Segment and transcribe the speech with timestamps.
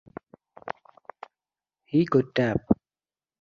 [1.85, 2.61] He could tap.